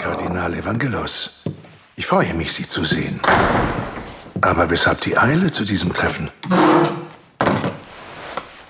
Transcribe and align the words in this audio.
Kardinal 0.00 0.54
Evangelos. 0.54 1.42
Ich 1.94 2.06
freue 2.06 2.32
mich, 2.32 2.54
Sie 2.54 2.66
zu 2.66 2.86
sehen. 2.86 3.20
Aber 4.40 4.70
weshalb 4.70 5.02
die 5.02 5.18
Eile 5.18 5.50
zu 5.52 5.62
diesem 5.62 5.92
Treffen? 5.92 6.30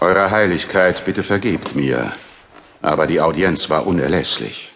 Eure 0.00 0.32
Heiligkeit, 0.32 1.04
bitte 1.04 1.22
vergebt 1.22 1.76
mir. 1.76 2.12
Aber 2.82 3.06
die 3.06 3.20
Audienz 3.20 3.70
war 3.70 3.86
unerlässlich. 3.86 4.74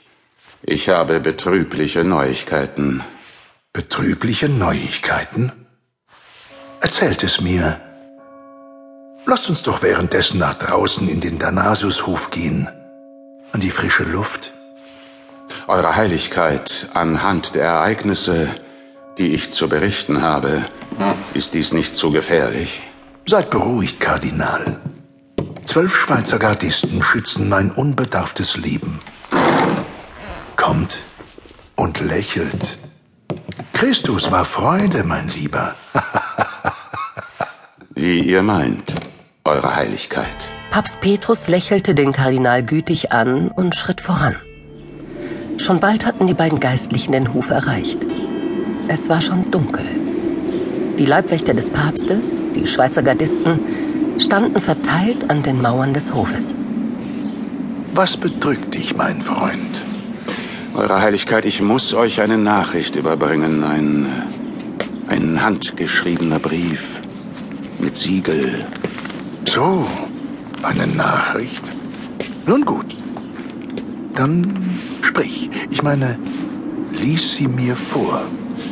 Ich 0.62 0.88
habe 0.88 1.18
betrübliche 1.18 2.04
Neuigkeiten. 2.04 3.02
Betrübliche 3.72 4.48
Neuigkeiten? 4.48 5.50
Erzählt 6.80 7.24
es 7.24 7.40
mir. 7.40 7.80
Lasst 9.26 9.48
uns 9.48 9.62
doch 9.62 9.82
währenddessen 9.82 10.38
nach 10.38 10.54
draußen 10.54 11.08
in 11.08 11.20
den 11.20 11.40
Danasushof 11.40 12.30
gehen. 12.30 12.68
An 13.50 13.60
die 13.60 13.72
frische 13.72 14.04
Luft. 14.04 14.53
Eure 15.66 15.96
Heiligkeit, 15.96 16.88
anhand 16.94 17.54
der 17.54 17.64
Ereignisse, 17.64 18.48
die 19.18 19.34
ich 19.34 19.50
zu 19.50 19.68
berichten 19.68 20.20
habe, 20.20 20.64
ist 21.32 21.54
dies 21.54 21.72
nicht 21.72 21.94
zu 21.94 22.10
gefährlich? 22.10 22.82
Seid 23.26 23.50
beruhigt, 23.50 24.00
Kardinal. 24.00 24.80
Zwölf 25.64 25.96
Schweizer 25.96 26.38
Gardisten 26.38 27.02
schützen 27.02 27.48
mein 27.48 27.70
unbedarftes 27.70 28.56
Leben. 28.56 29.00
Kommt 30.56 30.98
und 31.76 32.00
lächelt. 32.00 32.78
Christus 33.72 34.30
war 34.30 34.44
Freude, 34.44 35.04
mein 35.04 35.28
Lieber. 35.28 35.74
Wie 37.94 38.20
ihr 38.20 38.42
meint, 38.42 38.94
Eure 39.46 39.76
Heiligkeit. 39.76 40.36
Papst 40.70 41.02
Petrus 41.02 41.48
lächelte 41.48 41.94
den 41.94 42.12
Kardinal 42.12 42.62
gütig 42.62 43.12
an 43.12 43.48
und 43.48 43.74
schritt 43.74 44.00
voran. 44.00 44.36
Schon 45.58 45.80
bald 45.80 46.04
hatten 46.04 46.26
die 46.26 46.34
beiden 46.34 46.60
Geistlichen 46.60 47.12
den 47.12 47.32
Hof 47.32 47.50
erreicht. 47.50 47.98
Es 48.88 49.08
war 49.08 49.20
schon 49.20 49.50
dunkel. 49.50 49.84
Die 50.98 51.06
Leibwächter 51.06 51.54
des 51.54 51.70
Papstes, 51.70 52.40
die 52.54 52.66
Schweizer 52.66 53.02
Gardisten, 53.02 53.60
standen 54.18 54.60
verteilt 54.60 55.30
an 55.30 55.42
den 55.42 55.60
Mauern 55.60 55.94
des 55.94 56.14
Hofes. 56.14 56.54
Was 57.94 58.16
bedrückt 58.16 58.74
dich, 58.74 58.96
mein 58.96 59.22
Freund? 59.22 59.80
Eure 60.74 61.00
Heiligkeit, 61.00 61.46
ich 61.46 61.62
muss 61.62 61.94
euch 61.94 62.20
eine 62.20 62.36
Nachricht 62.36 62.96
überbringen. 62.96 63.62
Ein, 63.62 64.06
ein 65.08 65.42
handgeschriebener 65.42 66.40
Brief 66.40 67.00
mit 67.78 67.96
Siegel. 67.96 68.66
So, 69.48 69.86
eine 70.62 70.86
Nachricht. 70.88 71.62
Nun 72.46 72.64
gut. 72.64 72.96
Dann 74.14 74.56
sprich. 75.14 75.48
Ich 75.70 75.82
meine, 75.82 76.18
lies 77.00 77.36
sie 77.36 77.46
mir 77.46 77.76
vor. 77.76 78.24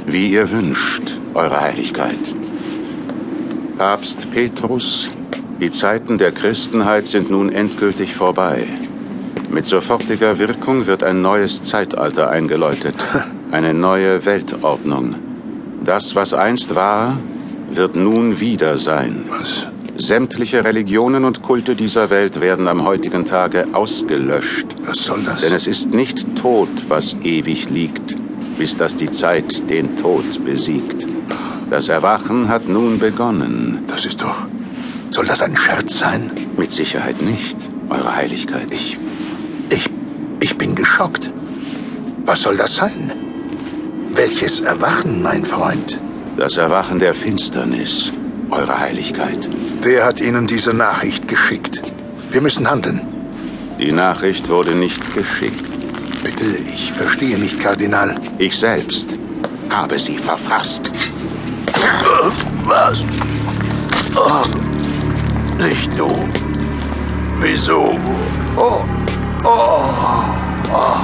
Wie 0.07 0.33
ihr 0.33 0.51
wünscht, 0.51 1.21
Eure 1.35 1.61
Heiligkeit. 1.61 2.35
Papst 3.79 4.29
Petrus, 4.33 5.11
die 5.61 5.71
Zeiten 5.71 6.19
der 6.19 6.33
Christenheit 6.33 7.07
sind 7.07 7.31
nun 7.31 7.51
endgültig 7.51 8.15
vorbei. 8.15 8.67
Mit 9.51 9.67
sofortiger 9.67 10.39
Wirkung 10.39 10.87
wird 10.87 11.05
ein 11.05 11.23
neues 11.23 11.63
Zeitalter 11.63 12.29
eingeläutet. 12.29 12.97
Eine 13.53 13.73
neue 13.73 14.25
Weltordnung. 14.25 15.15
Das, 15.85 16.15
was 16.17 16.35
einst 16.35 16.75
war, 16.75 17.19
wird 17.71 17.95
nun 17.97 18.41
wieder 18.41 18.79
sein. 18.79 19.27
Was? 19.29 19.69
Sämtliche 19.97 20.65
Religionen 20.65 21.25
und 21.25 21.43
Kulte 21.43 21.77
dieser 21.77 22.11
Welt 22.11 22.41
werden 22.41 22.67
am 22.67 22.85
heutigen 22.85 23.25
Tage 23.25 23.67
ausgelöscht. 23.73 24.67
Was 24.87 25.05
soll 25.05 25.23
das? 25.23 25.43
Denn 25.43 25.53
es 25.53 25.67
ist 25.67 25.93
nicht 25.93 26.37
tot, 26.37 26.69
was 26.89 27.15
ewig 27.23 27.69
liegt, 27.69 28.17
bis 28.59 28.77
dass 28.77 28.97
die 28.97 29.11
Zeit 29.11 29.69
den 29.71 29.97
Tod 29.97 30.45
besiegt. 30.45 31.07
Das 31.71 31.89
Erwachen 31.89 32.49
hat 32.49 32.69
nun 32.69 32.99
begonnen. 32.99 33.85
Das 33.87 34.07
ist 34.07 34.23
doch. 34.23 34.47
Soll 35.11 35.27
das 35.27 35.43
ein 35.43 35.57
Scherz 35.57 35.99
sein? 35.99 36.31
Mit 36.57 36.73
Sicherheit 36.73 37.21
nicht, 37.21 37.59
Eure 37.93 38.17
Heiligkeit. 38.17 38.73
Ich. 38.73 38.97
Ich. 39.69 39.91
Ich 40.41 40.57
bin 40.57 40.75
geschockt. 40.75 41.31
Was 42.25 42.43
soll 42.43 42.57
das 42.57 42.77
sein? 42.77 43.13
Welches 44.15 44.61
Erwachen, 44.61 45.23
mein 45.23 45.45
Freund? 45.45 46.01
Das 46.39 46.57
Erwachen 46.57 46.99
der 46.99 47.15
Finsternis, 47.15 48.13
Eure 48.53 48.79
Heiligkeit. 48.79 49.49
Wer 49.81 50.05
hat 50.05 50.21
Ihnen 50.21 50.47
diese 50.47 50.75
Nachricht 50.75 51.27
geschickt? 51.27 51.81
Wir 52.31 52.43
müssen 52.43 52.69
handeln. 52.71 53.01
Die 53.79 53.91
Nachricht 53.91 54.51
wurde 54.51 54.75
nicht 54.75 55.15
geschickt. 55.15 55.65
Bitte, 56.23 56.45
ich 56.45 56.93
verstehe 56.93 57.39
nicht, 57.39 57.59
Kardinal. 57.59 58.15
Ich 58.37 58.59
selbst 58.59 59.15
habe 59.71 59.99
sie 59.99 60.19
verfasst. 60.19 60.93
Was? 62.65 63.03
Oh, 64.15 64.45
nicht 65.57 65.99
du. 65.99 66.07
Wieso? 67.41 67.97
Oh, 68.59 68.85
oh, 69.45 69.83
oh. 70.71 70.99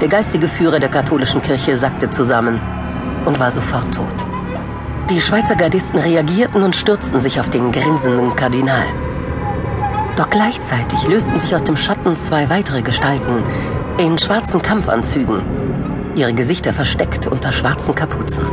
Der 0.00 0.08
geistige 0.08 0.48
Führer 0.48 0.80
der 0.80 0.90
katholischen 0.90 1.40
Kirche 1.40 1.76
sackte 1.76 2.10
zusammen 2.10 2.60
und 3.24 3.38
war 3.38 3.52
sofort 3.52 3.94
tot. 3.94 4.35
Die 5.08 5.20
Schweizer 5.20 5.54
Gardisten 5.54 6.00
reagierten 6.00 6.64
und 6.64 6.74
stürzten 6.74 7.20
sich 7.20 7.38
auf 7.38 7.48
den 7.48 7.70
grinsenden 7.70 8.34
Kardinal. 8.34 8.86
Doch 10.16 10.28
gleichzeitig 10.30 11.06
lösten 11.06 11.38
sich 11.38 11.54
aus 11.54 11.62
dem 11.62 11.76
Schatten 11.76 12.16
zwei 12.16 12.50
weitere 12.50 12.82
Gestalten 12.82 13.44
in 13.98 14.18
schwarzen 14.18 14.60
Kampfanzügen, 14.60 15.42
ihre 16.16 16.34
Gesichter 16.34 16.72
versteckt 16.72 17.28
unter 17.28 17.52
schwarzen 17.52 17.94
Kapuzen. 17.94 18.46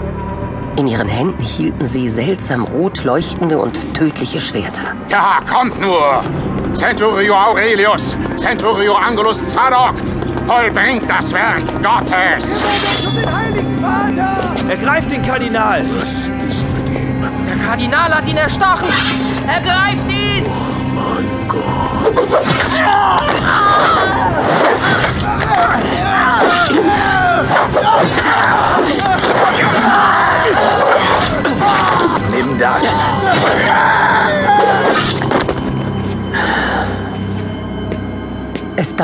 In 0.76 0.86
ihren 0.86 1.08
Händen 1.08 1.42
hielten 1.44 1.86
sie 1.88 2.08
seltsam 2.08 2.66
rot 2.66 3.04
leuchtende 3.04 3.58
und 3.58 3.96
tödliche 3.96 4.40
Schwerter. 4.40 4.96
Ja, 5.10 5.40
kommt 5.52 5.82
nur! 5.82 6.24
Centurio 6.74 7.36
Aurelius, 7.36 8.16
Centurio 8.36 8.94
Angulus 8.94 9.54
Zadok, 9.54 9.96
vollbringt 10.48 11.10
das 11.10 11.34
Werk 11.34 11.66
Gottes! 11.82 12.52
Vater! 13.82 14.70
Ergreift 14.70 15.12
den 15.12 15.22
Kardinal! 15.22 15.82
Was 15.82 16.10
ist 16.50 16.64
mit 16.76 16.96
ihm? 16.96 17.22
Der 17.48 17.58
Kardinal 17.66 18.14
hat 18.16 18.28
ihn 18.28 18.38
erstochen! 18.38 18.88
Ergreift 19.48 20.10
ihn! 20.10 20.46
Mein 20.96 21.48
Gott. 21.48 21.73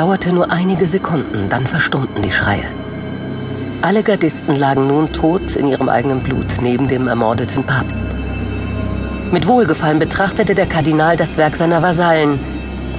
Dauerte 0.00 0.32
nur 0.32 0.50
einige 0.50 0.86
Sekunden, 0.86 1.50
dann 1.50 1.66
verstummten 1.66 2.22
die 2.22 2.30
Schreie. 2.30 2.64
Alle 3.82 4.02
Gardisten 4.02 4.56
lagen 4.56 4.86
nun 4.86 5.12
tot 5.12 5.56
in 5.56 5.66
ihrem 5.68 5.90
eigenen 5.90 6.22
Blut 6.22 6.46
neben 6.62 6.88
dem 6.88 7.06
ermordeten 7.06 7.64
Papst. 7.64 8.06
Mit 9.30 9.46
Wohlgefallen 9.46 9.98
betrachtete 9.98 10.54
der 10.54 10.64
Kardinal 10.64 11.18
das 11.18 11.36
Werk 11.36 11.54
seiner 11.54 11.82
Vasallen, 11.82 12.40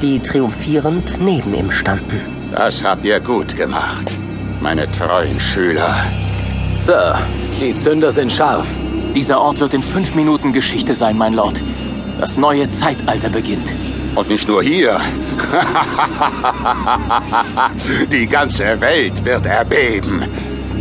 die 0.04 0.20
triumphierend 0.20 1.20
neben 1.20 1.56
ihm 1.56 1.72
standen. 1.72 2.22
Das 2.52 2.84
habt 2.84 3.04
ihr 3.04 3.20
gut 3.20 3.56
gemacht, 3.56 4.16
meine 4.62 4.86
treuen 4.92 5.40
Schüler. 5.40 5.96
Sir, 6.70 7.18
die 7.60 7.74
Zünder 7.74 8.12
sind 8.12 8.32
scharf. 8.32 8.68
Dieser 9.16 9.42
Ort 9.42 9.60
wird 9.60 9.74
in 9.74 9.82
fünf 9.82 10.14
Minuten 10.14 10.54
Geschichte 10.54 10.94
sein, 10.94 11.18
mein 11.18 11.34
Lord. 11.34 11.64
Das 12.20 12.38
neue 12.38 12.70
Zeitalter 12.70 13.30
beginnt. 13.30 13.74
Und 14.16 14.30
nicht 14.30 14.48
nur 14.48 14.62
hier. 14.62 15.00
Die 18.12 18.28
ganze 18.28 18.80
Welt 18.82 19.24
wird 19.24 19.46
erbeben. 19.46 20.24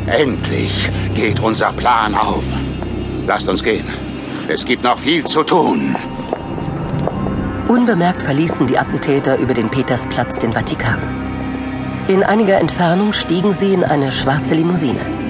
Endlich 0.07 0.91
geht 1.15 1.41
unser 1.41 1.73
Plan 1.73 2.15
auf. 2.15 2.45
Lasst 3.27 3.49
uns 3.49 3.63
gehen. 3.63 3.87
Es 4.49 4.65
gibt 4.65 4.83
noch 4.83 4.99
viel 4.99 5.25
zu 5.25 5.45
tun. 5.45 5.97
Unbemerkt 7.69 8.23
verließen 8.23 8.67
die 8.67 8.77
Attentäter 8.77 9.39
über 9.39 9.55
den 9.55 9.71
Petersplatz 9.71 10.41
den 10.41 10.53
Vatikan. 10.53 10.99
In 12.09 12.25
einiger 12.25 12.59
Entfernung 12.59 13.13
stiegen 13.13 13.53
sie 13.53 13.73
in 13.73 13.85
eine 13.85 14.11
schwarze 14.11 14.55
Limousine. 14.55 15.30